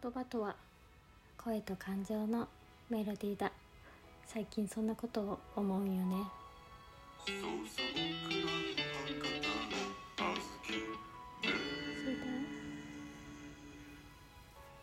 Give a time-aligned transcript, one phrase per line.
[0.00, 0.54] 言葉とは
[1.36, 2.46] 声と感情の
[2.88, 3.50] メロディーだ。
[4.28, 6.16] 最近そんなことを思うよね。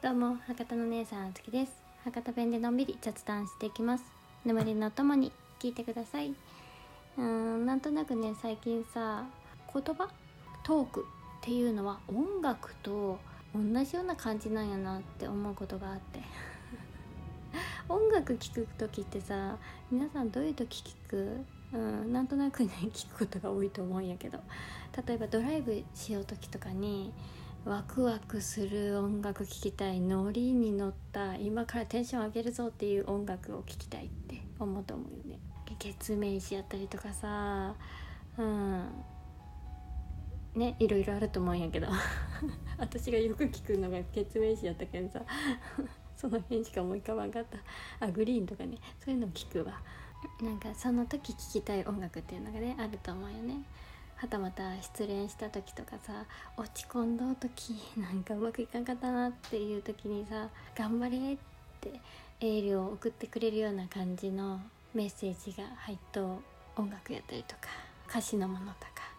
[0.02, 1.72] どうも博多の姉さんあつきです。
[2.04, 4.04] 博多弁でのんびり雑談していきます。
[4.44, 6.34] 眠りのともに聞いてください。
[7.18, 9.24] うんなんとなくね最近さ
[9.74, 10.10] 言葉？
[10.64, 11.02] トーク？
[11.02, 11.06] っ
[11.42, 13.18] ていうのは音楽と
[13.56, 16.20] 同じような感じなんやなって思うことがあって。
[17.88, 19.58] 音楽聴く時ってさ
[19.92, 21.46] 皆さんどういう時聴く？
[21.74, 24.40] うん、なんとなくね聞くことが多いと思うんやけど。
[25.08, 27.14] 例えばドライブしよう時とかに
[27.66, 35.40] ワクワクする音楽聴きたいノリに乗った今からテンション上げるぞっていう音楽を聴きたいって思うと思うよね。
[35.78, 37.76] 月面詞やったりとかさ。
[38.38, 38.88] うん。
[40.56, 41.88] ねいろいろあると思うんやけど。
[42.78, 45.22] 私がよく聞くのが月面詞やったけんさ。
[46.16, 47.58] その辺しか思い浮かばんかった。
[48.06, 48.78] あグリーンとかね。
[49.00, 49.82] そういうの聞くわ。
[50.42, 53.64] なんかその時聴きたい音楽っていうのがねあると思うよね。
[54.16, 61.38] はたまた失恋した時とかさ落ち込んだ時なんかうまくいかんかったなっていう時にさ「頑張れ!」っ
[61.82, 62.00] て
[62.40, 64.62] エールを送ってくれるような感じの
[64.94, 67.64] メッセージが入った音楽やったりとか
[68.10, 69.15] 歌詞のものとか。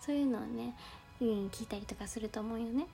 [0.00, 0.74] そういうのをね、
[1.20, 2.86] うん、聞いたりとかすると思うよね。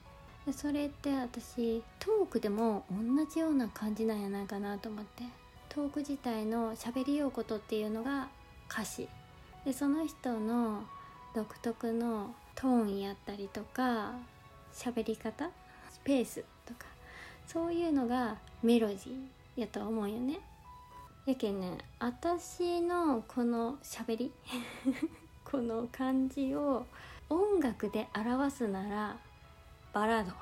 [0.47, 5.25] でそれって私トークでも同じような感じなんやないかなと思って。
[5.69, 8.29] トーク自体の喋りようことっていうのが
[8.71, 9.09] 歌詞。
[9.65, 10.85] でその人の
[11.35, 14.13] 独特のトーンやったりとか
[14.73, 15.51] 喋り方
[15.91, 16.87] スペースとか
[17.47, 20.39] そういうのがメロディーやと思うよね。
[21.27, 24.33] やけんね私のこの喋り
[25.57, 26.85] この感じを
[27.31, 29.17] 音楽で表すなら
[29.91, 30.33] バラード。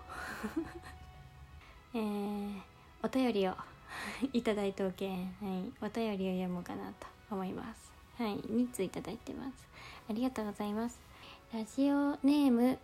[1.95, 2.61] えー、
[3.01, 3.55] お便りを
[4.35, 7.92] いただいておけん、はい、お便りを読もうかなと思います。
[8.19, 8.39] はい。
[8.41, 9.69] 2通いただいてます。
[10.11, 11.01] ありがとうございます。
[11.52, 12.77] ラジオネーム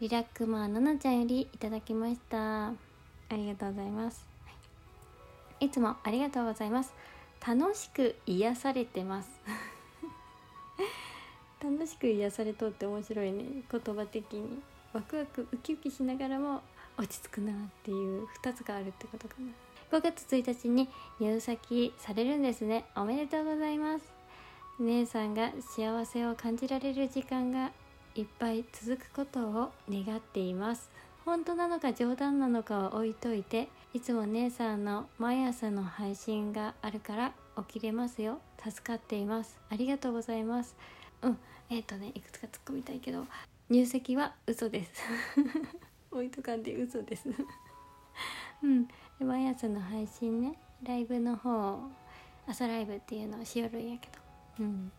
[0.00, 2.68] リラックマーななちゃんよりいただきました。
[2.68, 2.74] あ
[3.32, 4.26] りがとうございます。
[5.60, 6.94] いつもありがとうございます。
[7.46, 9.28] 楽しく癒されてます。
[11.70, 14.60] 楽しく癒されとって面白いね言葉的に
[14.92, 16.62] ワクワクウキウキしながらも
[16.96, 19.98] 落ち着くなっていう2つがあるってことかな。
[19.98, 20.88] 5月1日に
[21.20, 22.84] 入籍されるんですね。
[22.96, 24.04] おめでとうございます。
[24.78, 27.72] 姉さんが幸せを感じられる時間が
[28.14, 30.88] いっぱい続くことを願っています。
[31.24, 37.32] 本当なのか冗談なのかは置いといていつも姉さんの毎朝の配信があるから
[37.68, 38.38] 起きれますよ。
[38.62, 39.58] 助かっています。
[39.68, 40.76] ありがとうございます。
[41.22, 41.38] うん。
[41.70, 43.26] えっ、ー、とねいくつか突っ込みたいけど
[43.68, 45.02] 入籍は嘘です。
[46.10, 47.28] 置いとかんで嘘です。
[48.62, 48.86] うん。
[48.86, 51.90] で毎朝の配信ねライブの方
[52.46, 54.18] 朝ライブっていうのをしよるんやけど。
[54.60, 54.92] うん。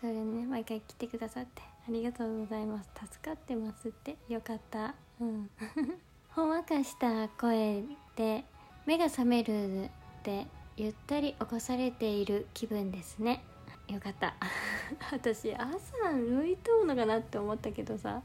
[0.00, 2.90] それね毎回来てくださってありがとうございます。
[2.94, 4.16] 助かってますって。
[4.28, 4.94] よかった。
[5.20, 5.50] うん。
[6.30, 7.82] ほんわかした声
[8.14, 8.44] で
[8.86, 9.90] 目が覚めるっ
[10.22, 13.42] てゆったり起こされている気分ですね。
[13.90, 14.34] よかった。
[15.12, 18.22] 私朝向いとうのかなって思ったけどさ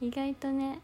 [0.00, 0.80] 意外とね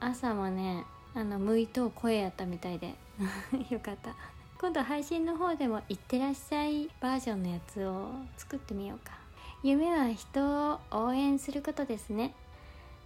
[0.00, 0.84] 朝もね
[1.14, 2.94] あの向いとう声やったみたいで。
[3.70, 4.14] よかった。
[4.58, 9.12] 今度配信の方でも「いってらっしゃい」バージョンのやつを作ってみようか。
[9.62, 12.34] 夢は人を応援することですね。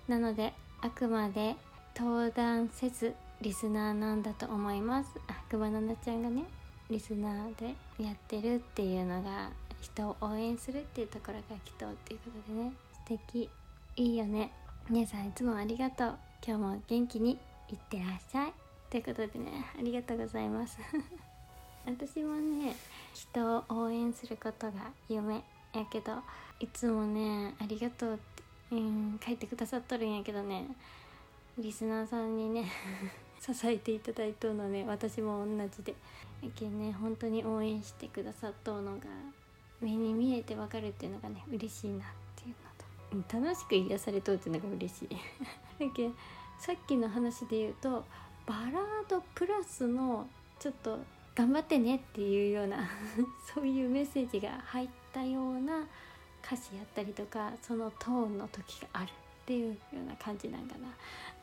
[0.09, 1.56] なのであくまで
[1.97, 5.19] 登壇せずリスナーなんだと思います。
[5.28, 6.44] あくまななちゃんがね
[6.88, 9.50] リスナーでやってるっていうのが
[9.86, 12.72] 人を応援するっていうところがきっとっていうことでね。
[12.92, 13.48] 素敵。
[13.97, 14.50] いいよね。
[14.91, 16.14] 姉さんいつもありがとう。
[16.47, 17.38] 今日も元気に
[17.69, 18.52] いってらっしゃい。
[18.91, 20.78] ということでねありがとうございます。
[21.86, 22.75] 私もね
[23.14, 25.42] 人を応援することが夢。
[25.72, 26.14] やけど
[26.58, 28.42] いつもねありがとうって、
[28.72, 30.66] うん、書いてくださっとるんやけどね。
[31.58, 32.70] リスナーさんにね
[33.41, 35.94] 支えていただいとうのね私も同じで。
[36.43, 39.06] やけんね本当に応援してくださっとうのが
[39.81, 42.00] 目に見えてわかるっていうのがね嬉しいなっ
[42.37, 43.38] ていうのと。
[43.38, 45.08] 楽しく癒されとうっていうのが嬉しい。
[45.78, 46.11] だけ
[46.58, 48.05] さっきの話で言うと
[48.46, 50.28] バラードプラスの
[50.58, 50.99] ちょっと
[51.34, 52.88] 頑張ってねっていうような
[53.55, 55.84] そういうメッセージが入ったような
[56.43, 59.12] 歌詞やったりとかそのトーンの時があるっ
[59.44, 60.88] ていうような感じなんかな。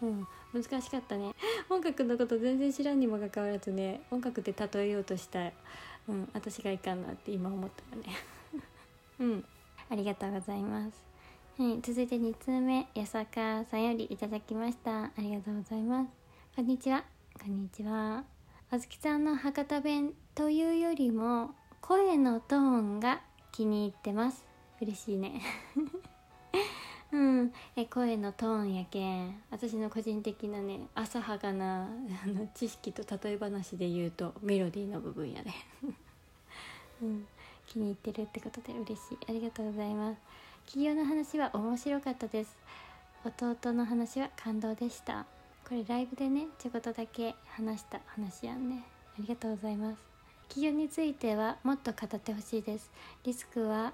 [0.01, 1.33] うん難しかったね。
[1.69, 5.51] 音楽のこと全然知らんにもかかわらずね音楽で例えようとした
[6.07, 8.09] うん私がいかんなって今思ったよね
[9.19, 9.45] うん
[9.89, 11.03] ありがとうございます
[11.57, 15.03] はい、続いて2通目、八坂さんよりいただきました。
[15.03, 16.09] ありがとうございます。
[16.55, 17.03] こんにちは。
[17.39, 18.23] こんにちは
[18.69, 21.51] あずきさんの博多弁というよりも
[21.81, 23.21] 声のトーンが
[23.51, 24.45] 気に入ってます
[24.81, 25.41] 嬉しいね
[27.13, 27.53] うん。
[27.75, 29.35] え声のトーンやけん。
[29.51, 35.53] 私の個人的なね浅はかなあの知識と例え話で言うとメロディーの部分やね。
[37.01, 37.27] うん。
[37.67, 39.17] 気に入ってるってことで嬉しい。
[39.29, 40.21] ありがとうございます。
[40.65, 42.55] 企業の話は面白かったです。
[43.23, 45.25] 弟の話は感動でした。
[45.67, 48.83] これライブでねちょこっとだけ話した話やんね。
[49.17, 49.97] ありがとうございます。
[50.49, 52.89] 企業についてはもっと語ってほしいです。
[53.23, 53.93] リスクは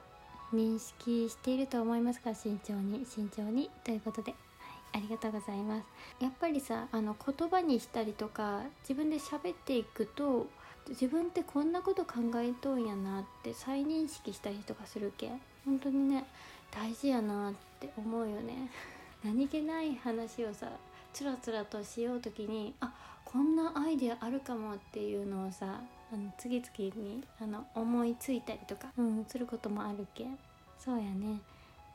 [0.53, 5.85] 認識していると思いますが慎重に慎重にということで、はい、ありがとうございます。
[6.23, 10.47] やっぱりさあの言葉にしたりとか自分で喋っていくと
[10.89, 15.31] 自分ってこんなこと考えとんやなって再認識したりとかするけ
[15.65, 16.25] 本当にね
[16.71, 18.69] 大事やなって思うよね。
[19.23, 20.71] 何気ない話をさ
[21.13, 22.93] つらつらとしよう時にあ
[23.25, 30.37] こんなアイデアあるかもっていうのをさあの次々にあの思いついたりとか、うん、することもあるけん。
[30.77, 31.39] そうやね。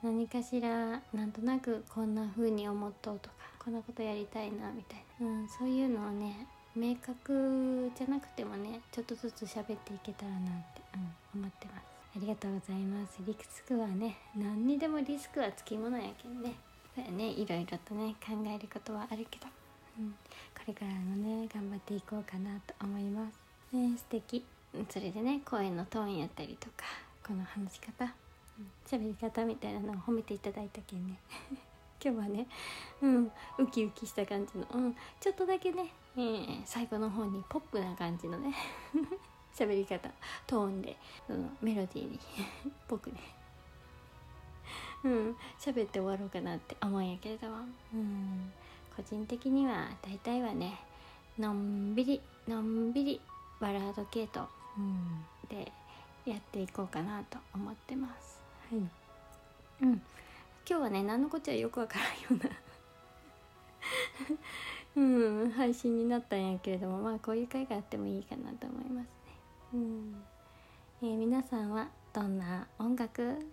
[0.02, 6.46] 何かしらなんとなくこんな風に思っとうとかこんなことやりたいなみたいな、うん、そういうのをね
[6.76, 10.40] 明確じゃなくてもねちょっとずつ喋っていけたらなっ
[10.75, 10.82] て、
[11.34, 11.84] うん、思ってます。
[12.17, 13.19] ありがとうございます。
[13.26, 16.55] リスクはね何にでもリスクはつきものやけんね。
[16.94, 17.31] そうやね。
[17.31, 19.46] いろいろとね考えることはあるけど、
[19.99, 23.44] うん、これからもね頑張っていこうかなと思います。
[23.75, 24.44] ね素敵。
[24.88, 26.85] それでね声のトーンやったりとか
[27.26, 28.12] この話し方
[28.88, 31.19] 喋、り方みたいなのを褒めていただいたけんね。
[32.03, 32.47] 今日はね
[33.00, 38.55] うんウキウキした感じの、うん、ちょっとだけね、えー、最後の方にポップな感じのね
[39.55, 40.11] 喋り方
[40.47, 40.97] トーンで
[41.27, 42.19] そのメロディーに
[42.88, 43.20] ぽくね。
[45.05, 47.65] うん喋って終わろうかなって思うんやけれども。
[47.94, 48.53] うん
[48.97, 50.79] 個人的には大体はね
[51.37, 53.20] のんびりのんびり
[53.64, 54.44] バラード系統、
[54.76, 55.72] うん、で
[56.26, 58.38] やっていこうかなと思ってます。
[58.70, 58.81] はい。
[59.82, 60.02] うん。
[60.69, 62.50] 今日はね何のこっちゃよくわからんような
[65.44, 69.12] うん配信になったんやけれどもまあこういう回があってもいいかなと思いますね。
[69.72, 70.22] うん。
[71.00, 73.46] えー、皆さんはどんな音楽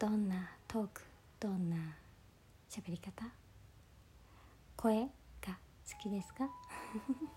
[0.00, 1.02] どんなトーク
[1.38, 1.76] どんな
[2.68, 3.24] 喋り方
[4.76, 5.08] 声が
[5.88, 6.48] 好きですか？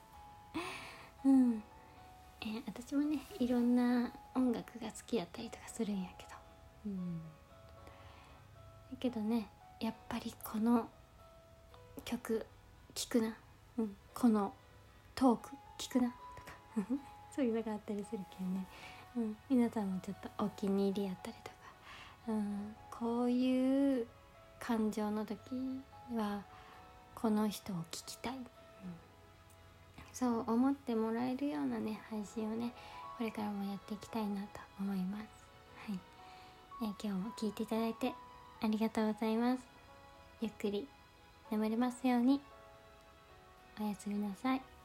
[1.23, 1.53] うん。
[1.53, 1.61] えー、
[2.87, 6.29] 私もねいろんな音楽が好きやったりとかするんやけど。
[6.85, 7.17] うん。
[7.17, 9.49] だけどね
[9.81, 10.87] やっぱりこの
[12.05, 12.45] 曲
[12.95, 13.35] 聴くな、
[13.77, 14.53] うん、この
[15.15, 16.07] トーク聴くな。
[16.75, 16.87] と か
[17.35, 18.65] そういうのがあったりするけどね、
[19.17, 21.55] うん、皆さんもちょっとお気に入りやったりとか、
[22.29, 24.07] うん、こういう
[24.61, 25.37] 感情の時
[26.15, 26.41] は
[27.13, 28.47] この人を聞きたい、うん、
[30.17, 32.73] そう思ってもらえるようなね配信をね
[33.19, 35.23] これからもやっていきたいなと思います、
[35.87, 35.99] はい。
[36.81, 38.13] えー、今日も聞いていただいて
[38.63, 39.63] ありがとうございます。
[40.41, 40.87] ゆっくり
[41.51, 42.41] 眠れますように。
[43.79, 44.76] おやすみなさい。